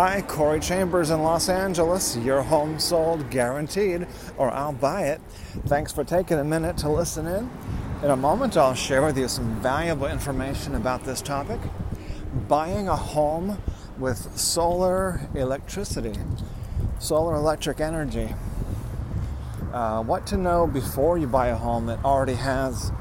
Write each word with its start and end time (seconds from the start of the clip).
Hi, 0.00 0.22
Corey 0.22 0.60
Chambers 0.60 1.10
in 1.10 1.24
Los 1.24 1.48
Angeles. 1.48 2.16
Your 2.18 2.40
home 2.40 2.78
sold 2.78 3.30
guaranteed, 3.30 4.06
or 4.36 4.48
I'll 4.48 4.72
buy 4.72 5.06
it. 5.06 5.20
Thanks 5.66 5.92
for 5.92 6.04
taking 6.04 6.38
a 6.38 6.44
minute 6.44 6.76
to 6.78 6.88
listen 6.88 7.26
in. 7.26 7.50
In 8.04 8.10
a 8.12 8.16
moment, 8.16 8.56
I'll 8.56 8.76
share 8.76 9.02
with 9.02 9.18
you 9.18 9.26
some 9.26 9.60
valuable 9.60 10.06
information 10.06 10.76
about 10.76 11.02
this 11.02 11.20
topic 11.20 11.58
buying 12.46 12.86
a 12.86 12.94
home 12.94 13.60
with 13.98 14.38
solar 14.38 15.20
electricity, 15.34 16.14
solar 17.00 17.34
electric 17.34 17.80
energy. 17.80 18.36
Uh, 19.72 20.04
what 20.04 20.28
to 20.28 20.36
know 20.36 20.68
before 20.68 21.18
you 21.18 21.26
buy 21.26 21.48
a 21.48 21.56
home 21.56 21.86
that 21.86 22.04
already 22.04 22.34
has 22.34 22.92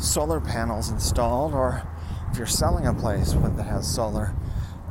solar 0.00 0.40
panels 0.40 0.88
installed, 0.88 1.52
or 1.52 1.82
if 2.30 2.38
you're 2.38 2.46
selling 2.46 2.86
a 2.86 2.94
place 2.94 3.34
that 3.34 3.64
has 3.64 3.86
solar. 3.86 4.32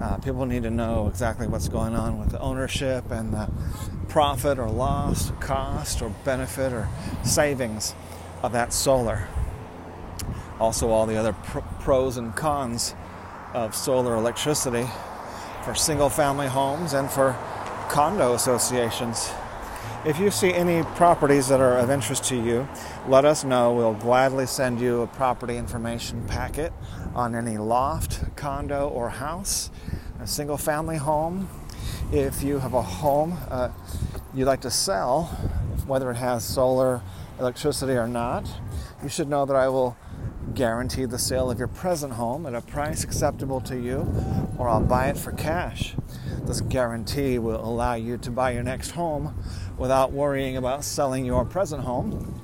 Uh, 0.02 0.18
people 0.18 0.46
need 0.46 0.64
to 0.64 0.70
know 0.70 1.08
exactly 1.08 1.48
what's 1.48 1.70
going 1.70 1.96
on 1.96 2.20
with 2.20 2.30
the 2.30 2.40
ownership 2.40 3.10
and 3.12 3.34
the 3.34 3.50
profit 4.10 4.60
or 4.60 4.70
loss, 4.70 5.32
cost 5.40 6.02
or 6.02 6.10
benefit 6.26 6.74
or 6.74 6.90
savings 7.24 7.96
of 8.44 8.52
that 8.52 8.74
solar. 8.74 9.28
Also, 10.60 10.90
all 10.90 11.06
the 11.06 11.18
other 11.18 11.34
pr- 11.34 11.60
pros 11.80 12.18
and 12.18 12.36
cons 12.36 12.94
of 13.54 13.74
solar 13.74 14.16
electricity 14.16 14.86
for 15.64 15.74
single 15.74 16.10
family 16.10 16.48
homes 16.48 16.94
and 16.94 17.10
for 17.10 17.36
condo 17.90 18.34
associations. 18.34 19.30
If 20.06 20.20
you 20.20 20.30
see 20.32 20.54
any 20.54 20.84
properties 20.96 21.48
that 21.48 21.60
are 21.60 21.78
of 21.78 21.90
interest 21.90 22.24
to 22.26 22.36
you, 22.36 22.68
let 23.08 23.26
us 23.26 23.44
know. 23.44 23.74
We'll 23.74 23.94
gladly 23.94 24.46
send 24.46 24.80
you 24.80 25.02
a 25.02 25.08
property 25.08 25.58
information 25.58 26.26
packet 26.28 26.72
on 27.16 27.34
any 27.36 27.58
loft, 27.58 28.36
condo, 28.36 28.88
or 28.90 29.10
house, 29.10 29.72
a 30.20 30.28
single 30.28 30.58
family 30.58 30.98
home. 30.98 31.50
If 32.12 32.44
you 32.44 32.60
have 32.60 32.74
a 32.74 32.82
home 32.82 33.38
uh, 33.50 33.70
you'd 34.36 34.46
like 34.46 34.62
to 34.62 34.72
sell, 34.72 35.24
whether 35.88 36.12
it 36.12 36.18
has 36.18 36.44
solar 36.44 37.02
electricity 37.40 37.94
or 37.94 38.08
not, 38.08 38.48
you 39.02 39.10
should 39.10 39.30
know 39.30 39.46
that 39.46 39.56
I 39.56 39.70
will 39.70 39.96
guarantee 40.54 41.06
the 41.06 41.18
sale 41.18 41.50
of 41.50 41.58
your 41.58 41.68
present 41.68 42.14
home 42.14 42.46
at 42.46 42.54
a 42.54 42.62
price 42.62 43.04
acceptable 43.04 43.60
to 43.62 43.78
you, 43.78 44.08
or 44.58 44.70
I'll 44.70 44.82
buy 44.84 45.08
it 45.08 45.18
for 45.18 45.32
cash. 45.32 45.96
This 46.44 46.62
guarantee 46.62 47.40
will 47.40 47.64
allow 47.64 47.96
you 47.96 48.18
to 48.20 48.32
buy 48.32 48.52
your 48.52 48.64
next 48.64 48.92
home 48.92 49.36
without 49.78 50.12
worrying 50.12 50.58
about 50.58 50.84
selling 50.84 51.26
your 51.26 51.46
present 51.46 51.84
home. 51.84 52.42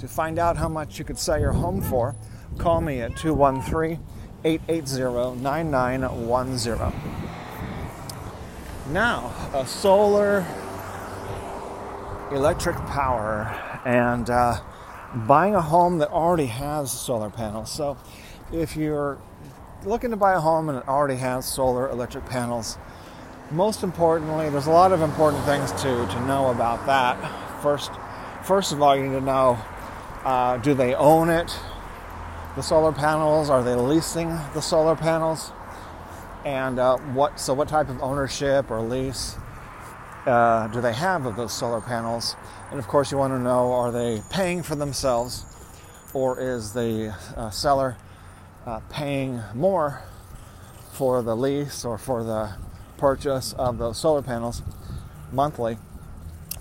To 0.00 0.08
find 0.08 0.38
out 0.38 0.56
how 0.56 0.68
much 0.68 0.98
you 0.98 1.04
could 1.04 1.18
sell 1.18 1.40
your 1.40 1.52
home 1.52 1.80
for, 1.80 2.14
call 2.58 2.80
me 2.80 3.00
at 3.00 3.16
213 3.16 3.98
880 4.44 5.40
9910. 5.40 6.92
Now, 8.92 9.32
a 9.54 9.66
solar 9.66 10.46
electric 12.30 12.76
power 12.76 13.44
and 13.86 14.28
uh, 14.28 14.60
buying 15.26 15.54
a 15.54 15.62
home 15.62 15.98
that 15.98 16.10
already 16.10 16.46
has 16.46 16.92
solar 16.92 17.30
panels. 17.30 17.70
So, 17.70 17.96
if 18.52 18.76
you're 18.76 19.18
looking 19.84 20.10
to 20.10 20.16
buy 20.16 20.34
a 20.34 20.40
home 20.40 20.68
and 20.68 20.78
it 20.78 20.88
already 20.88 21.16
has 21.16 21.46
solar 21.46 21.88
electric 21.88 22.26
panels, 22.26 22.76
most 23.50 23.82
importantly, 23.82 24.48
there's 24.50 24.66
a 24.66 24.70
lot 24.70 24.92
of 24.92 25.02
important 25.02 25.44
things 25.44 25.70
to, 25.72 26.06
to 26.06 26.26
know 26.26 26.50
about 26.50 26.86
that. 26.86 27.16
First, 27.62 27.90
first 28.42 28.72
of 28.72 28.82
all, 28.82 28.96
you 28.96 29.04
need 29.04 29.18
to 29.18 29.20
know 29.20 29.58
uh, 30.24 30.56
do 30.58 30.74
they 30.74 30.94
own 30.94 31.28
it? 31.28 31.54
The 32.56 32.62
solar 32.62 32.92
panels? 32.92 33.50
Are 33.50 33.62
they 33.62 33.74
leasing 33.74 34.28
the 34.54 34.60
solar 34.60 34.96
panels? 34.96 35.52
And 36.44 36.78
uh, 36.78 36.96
what? 36.96 37.38
So, 37.38 37.52
what 37.52 37.68
type 37.68 37.88
of 37.88 38.02
ownership 38.02 38.70
or 38.70 38.80
lease 38.80 39.36
uh, 40.26 40.68
do 40.68 40.80
they 40.80 40.92
have 40.92 41.26
of 41.26 41.36
those 41.36 41.52
solar 41.52 41.80
panels? 41.80 42.36
And 42.70 42.78
of 42.78 42.86
course, 42.86 43.12
you 43.12 43.18
want 43.18 43.32
to 43.32 43.38
know 43.38 43.72
are 43.72 43.92
they 43.92 44.22
paying 44.30 44.62
for 44.62 44.74
themselves, 44.74 45.44
or 46.14 46.40
is 46.40 46.72
the 46.72 47.14
uh, 47.36 47.50
seller 47.50 47.96
uh, 48.66 48.80
paying 48.88 49.42
more 49.54 50.02
for 50.92 51.22
the 51.22 51.36
lease 51.36 51.84
or 51.84 51.98
for 51.98 52.22
the 52.22 52.54
purchase 53.04 53.52
of 53.58 53.76
those 53.76 53.98
solar 53.98 54.22
panels 54.22 54.62
monthly 55.30 55.76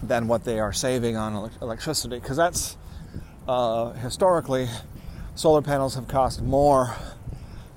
than 0.01 0.27
what 0.27 0.43
they 0.43 0.59
are 0.59 0.73
saving 0.73 1.15
on 1.15 1.49
electricity 1.61 2.19
because 2.19 2.35
that's 2.35 2.75
uh, 3.47 3.93
historically 3.93 4.67
solar 5.35 5.61
panels 5.61 5.95
have 5.95 6.05
cost 6.09 6.41
more 6.41 6.97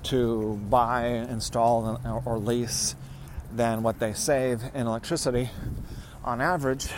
to 0.02 0.60
buy, 0.68 1.06
install, 1.06 2.00
or 2.24 2.38
lease 2.38 2.96
than 3.54 3.84
what 3.84 4.00
they 4.00 4.12
save 4.12 4.64
in 4.74 4.88
electricity 4.88 5.48
on 6.24 6.40
average. 6.40 6.88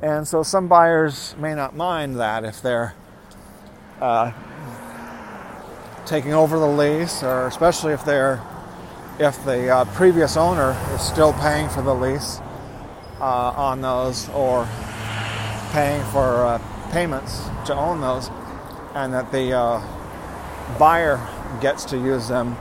And 0.00 0.26
so 0.28 0.44
some 0.44 0.68
buyers 0.68 1.34
may 1.36 1.56
not 1.56 1.74
mind 1.74 2.20
that 2.20 2.44
if 2.44 2.62
they're 2.62 2.94
uh, 4.00 4.30
taking 6.06 6.32
over 6.32 6.60
the 6.60 6.68
lease, 6.68 7.24
or 7.24 7.48
especially 7.48 7.92
if 7.92 8.04
they're 8.04 8.40
if 9.18 9.44
the 9.44 9.68
uh, 9.68 9.84
previous 9.96 10.36
owner 10.36 10.76
is 10.94 11.00
still 11.00 11.32
paying 11.34 11.68
for 11.68 11.82
the 11.82 11.94
lease 11.94 12.40
uh, 13.20 13.52
on 13.56 13.80
those 13.80 14.28
or 14.30 14.68
paying 15.70 16.02
for 16.06 16.44
uh, 16.44 16.58
payments 16.90 17.42
to 17.66 17.74
own 17.74 18.00
those, 18.00 18.28
and 18.94 19.12
that 19.12 19.30
the 19.32 19.52
uh, 19.52 20.78
buyer 20.78 21.20
gets 21.60 21.84
to 21.84 21.96
use 21.96 22.28
them 22.28 22.56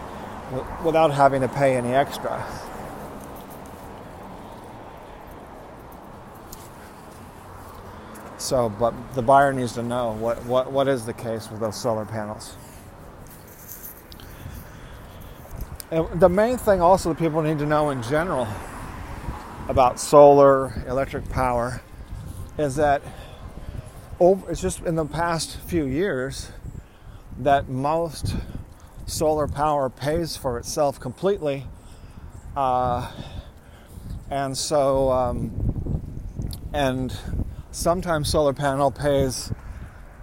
w- 0.51 0.85
without 0.85 1.11
having 1.11 1.41
to 1.41 1.47
pay 1.47 1.75
any 1.75 1.93
extra. 1.93 2.45
So, 8.37 8.69
but 8.69 8.93
the 9.15 9.21
buyer 9.21 9.53
needs 9.53 9.73
to 9.73 9.83
know 9.83 10.11
what, 10.13 10.43
what, 10.45 10.71
what 10.71 10.87
is 10.87 11.05
the 11.05 11.13
case 11.13 11.49
with 11.49 11.61
those 11.61 11.79
solar 11.79 12.05
panels. 12.05 12.55
And 15.93 16.19
the 16.19 16.27
main 16.27 16.57
thing 16.57 16.81
also 16.81 17.09
that 17.09 17.19
people 17.19 17.43
need 17.43 17.59
to 17.59 17.67
know 17.67 17.91
in 17.91 18.01
general 18.01 18.47
about 19.69 19.99
solar 19.99 20.73
electric 20.87 21.29
power 21.29 21.83
is 22.57 22.77
that 22.77 23.03
over, 24.19 24.49
it's 24.49 24.59
just 24.59 24.81
in 24.81 24.95
the 24.95 25.05
past 25.05 25.59
few 25.67 25.85
years 25.85 26.49
that 27.37 27.69
most 27.69 28.35
solar 29.05 29.47
power 29.47 29.87
pays 29.87 30.35
for 30.35 30.57
itself 30.57 30.99
completely. 30.99 31.67
Uh, 32.57 33.11
and 34.31 34.57
so, 34.57 35.11
um, 35.11 36.01
and 36.73 37.15
sometimes 37.69 38.29
solar 38.29 38.53
panel 38.53 38.89
pays, 38.89 39.53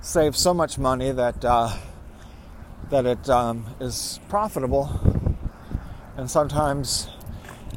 saves 0.00 0.36
so 0.36 0.52
much 0.52 0.78
money 0.78 1.12
that, 1.12 1.44
uh, 1.44 1.72
that 2.90 3.06
it 3.06 3.30
um, 3.30 3.66
is 3.78 4.18
profitable 4.28 5.09
and 6.20 6.30
sometimes 6.30 7.08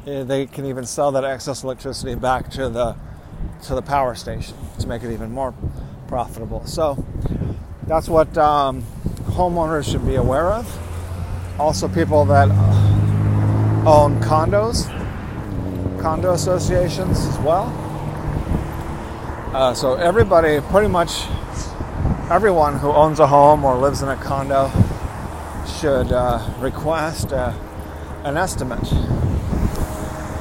eh, 0.06 0.22
they 0.22 0.44
can 0.44 0.66
even 0.66 0.84
sell 0.84 1.10
that 1.12 1.24
excess 1.24 1.64
electricity 1.64 2.14
back 2.14 2.50
to 2.50 2.68
the 2.68 2.94
to 3.62 3.74
the 3.74 3.80
power 3.80 4.14
station 4.14 4.54
to 4.78 4.86
make 4.86 5.02
it 5.02 5.10
even 5.12 5.32
more 5.32 5.54
profitable. 6.08 6.64
So 6.66 7.02
that's 7.86 8.06
what 8.06 8.36
um, 8.36 8.82
homeowners 9.28 9.90
should 9.90 10.04
be 10.04 10.16
aware 10.16 10.52
of. 10.52 11.58
Also, 11.58 11.88
people 11.88 12.26
that 12.26 12.50
uh, 12.50 13.84
own 13.86 14.20
condos, 14.20 14.88
condo 16.00 16.34
associations 16.34 17.24
as 17.24 17.38
well. 17.38 17.72
Uh, 19.54 19.72
so 19.72 19.94
everybody, 19.94 20.60
pretty 20.68 20.88
much 20.88 21.22
everyone 22.30 22.78
who 22.78 22.90
owns 22.92 23.20
a 23.20 23.26
home 23.26 23.64
or 23.64 23.76
lives 23.76 24.02
in 24.02 24.10
a 24.10 24.16
condo, 24.16 24.70
should 25.80 26.12
uh, 26.12 26.46
request 26.60 27.32
a 27.32 27.54
an 28.24 28.38
estimate 28.38 28.90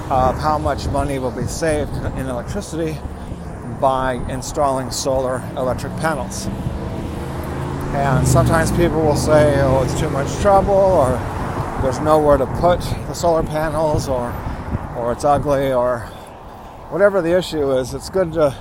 of 0.09 0.39
how 0.39 0.57
much 0.57 0.88
money 0.88 1.19
will 1.19 1.31
be 1.31 1.45
saved 1.45 1.94
in 2.18 2.27
electricity 2.27 2.97
by 3.81 4.13
installing 4.30 4.89
solar 4.89 5.44
electric 5.57 5.91
panels. 5.97 6.47
And 7.94 8.25
sometimes 8.25 8.71
people 8.71 9.01
will 9.01 9.18
say, 9.18 9.62
oh, 9.62 9.83
it's 9.83 10.00
too 10.00 10.09
much 10.09 10.33
trouble, 10.39 10.74
or 10.74 11.09
there's 11.81 12.00
nowhere 12.00 12.38
to 12.38 12.45
put 12.62 12.80
the 12.80 13.13
solar 13.13 13.44
panels, 13.44 14.07
or, 14.07 14.31
or 14.97 15.12
it's 15.12 15.25
ugly, 15.25 15.74
or 15.74 16.00
whatever 16.89 17.21
the 17.21 17.38
issue 17.38 17.74
is, 17.74 17.94
it's 17.94 18.09
good 18.09 18.31
to 18.33 18.56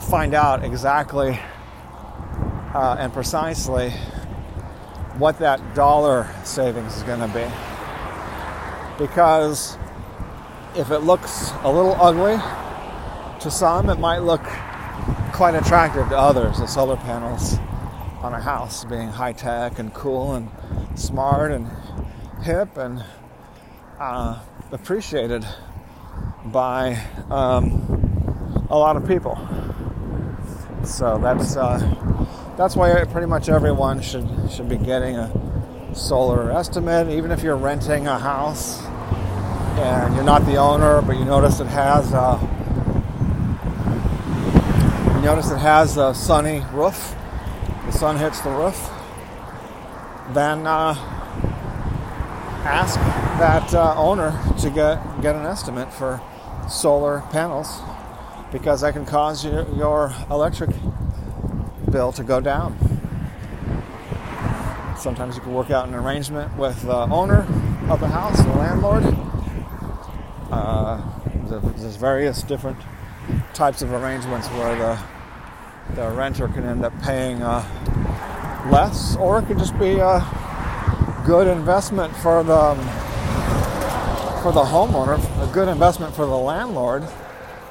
find 0.00 0.34
out 0.34 0.64
exactly 0.64 1.38
uh, 2.74 2.96
and 2.98 3.12
precisely 3.12 3.90
what 5.18 5.38
that 5.38 5.76
dollar 5.76 6.28
savings 6.42 6.96
is 6.96 7.04
going 7.04 7.20
to 7.20 7.28
be 7.28 7.71
because 8.98 9.76
if 10.76 10.90
it 10.90 11.00
looks 11.00 11.52
a 11.62 11.72
little 11.72 11.96
ugly 12.00 12.36
to 13.40 13.50
some, 13.50 13.90
it 13.90 13.98
might 13.98 14.20
look 14.20 14.42
quite 15.32 15.54
attractive 15.54 16.08
to 16.08 16.16
others. 16.16 16.58
The 16.58 16.66
solar 16.66 16.96
panels 16.96 17.58
on 18.22 18.32
a 18.32 18.40
house 18.40 18.84
being 18.84 19.08
high 19.08 19.32
tech 19.32 19.78
and 19.78 19.92
cool 19.92 20.34
and 20.34 20.48
smart 20.94 21.50
and 21.50 21.68
hip 22.42 22.76
and 22.76 23.04
uh, 23.98 24.40
appreciated 24.70 25.44
by 26.46 27.00
um, 27.30 28.66
a 28.70 28.78
lot 28.78 28.96
of 28.96 29.06
people. 29.06 29.36
So 30.84 31.18
that's 31.18 31.56
uh, 31.56 31.78
that's 32.56 32.76
why 32.76 33.04
pretty 33.04 33.26
much 33.26 33.48
everyone 33.48 34.00
should 34.00 34.28
should 34.50 34.68
be 34.68 34.76
getting 34.76 35.16
a 35.16 35.51
solar 35.94 36.50
estimate, 36.52 37.08
even 37.08 37.30
if 37.30 37.42
you're 37.42 37.56
renting 37.56 38.06
a 38.06 38.18
house 38.18 38.82
and 39.78 40.14
you're 40.14 40.24
not 40.24 40.44
the 40.46 40.56
owner, 40.56 41.02
but 41.02 41.16
you 41.18 41.24
notice 41.24 41.60
it 41.60 41.66
has 41.66 42.12
a, 42.12 42.38
you 45.16 45.22
notice 45.22 45.50
it 45.50 45.58
has 45.58 45.96
a 45.96 46.14
sunny 46.14 46.64
roof. 46.72 47.14
The 47.86 47.92
sun 47.92 48.18
hits 48.18 48.40
the 48.40 48.50
roof. 48.50 48.90
Then 50.32 50.66
uh, 50.66 50.94
ask 52.64 52.94
that 53.38 53.74
uh, 53.74 53.94
owner 53.96 54.38
to 54.60 54.70
get 54.70 55.20
get 55.20 55.34
an 55.34 55.44
estimate 55.44 55.92
for 55.92 56.20
solar 56.70 57.22
panels 57.30 57.80
because 58.52 58.82
that 58.82 58.92
can 58.92 59.04
cause 59.04 59.44
your, 59.44 59.68
your 59.74 60.14
electric 60.30 60.70
bill 61.90 62.12
to 62.12 62.22
go 62.22 62.40
down. 62.40 62.91
Sometimes 65.02 65.34
you 65.34 65.42
can 65.42 65.52
work 65.52 65.72
out 65.72 65.88
an 65.88 65.94
arrangement 65.96 66.56
with 66.56 66.80
the 66.82 66.94
owner 66.94 67.40
of 67.90 67.98
the 67.98 68.06
house, 68.06 68.40
the 68.40 68.52
landlord. 68.52 69.02
Uh, 70.48 71.02
there's 71.48 71.96
various 71.96 72.44
different 72.44 72.78
types 73.52 73.82
of 73.82 73.92
arrangements 73.92 74.46
where 74.50 74.76
the 74.76 74.98
the 75.96 76.08
renter 76.10 76.46
can 76.46 76.62
end 76.62 76.84
up 76.84 76.92
paying 77.02 77.42
uh, 77.42 77.64
less, 78.70 79.16
or 79.16 79.40
it 79.40 79.46
could 79.46 79.58
just 79.58 79.76
be 79.76 79.98
a 79.98 80.24
good 81.26 81.48
investment 81.48 82.14
for 82.18 82.44
the 82.44 82.76
for 84.40 84.52
the 84.52 84.62
homeowner, 84.62 85.18
a 85.42 85.52
good 85.52 85.66
investment 85.66 86.14
for 86.14 86.26
the 86.26 86.38
landlord, 86.38 87.02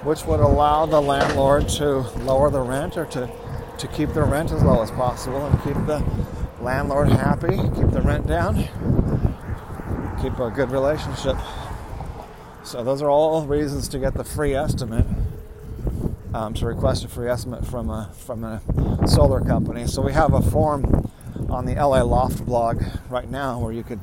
which 0.04 0.26
would 0.26 0.42
allow 0.42 0.86
the 0.86 1.02
landlord 1.02 1.70
to 1.70 2.00
lower 2.26 2.50
the 2.50 2.60
rent 2.60 2.98
or 2.98 3.06
to 3.06 3.32
to 3.78 3.88
keep 3.88 4.10
the 4.10 4.22
rent 4.22 4.52
as 4.52 4.62
low 4.64 4.82
as 4.82 4.92
possible 4.92 5.46
and 5.46 5.64
keep 5.64 5.76
the 5.88 6.04
landlord 6.62 7.10
happy, 7.10 7.58
keep 7.58 7.92
the 7.92 8.02
rent 8.04 8.28
down, 8.28 8.56
keep 10.22 10.40
a 10.40 10.50
good 10.50 10.72
relationship. 10.72 11.36
So 12.64 12.84
those 12.84 13.02
are 13.02 13.10
all 13.10 13.46
reasons 13.46 13.88
to 13.90 14.00
get 14.00 14.14
the 14.14 14.24
free 14.24 14.54
estimate. 14.54 15.06
Um, 16.34 16.54
to 16.54 16.66
request 16.66 17.04
a 17.04 17.10
free 17.10 17.28
estimate 17.28 17.68
from 17.68 17.90
a 17.90 18.10
from 18.14 18.46
a 18.46 18.62
solar 19.06 19.42
company. 19.42 19.86
So 19.86 20.02
we 20.02 20.14
have 20.14 20.34
a 20.34 20.42
form 20.42 21.12
on 21.50 21.66
the 21.66 21.74
LA 21.74 22.04
Loft 22.04 22.46
blog 22.46 22.82
right 23.10 23.30
now 23.30 23.60
where 23.60 23.74
you 23.74 23.84
could. 23.84 24.00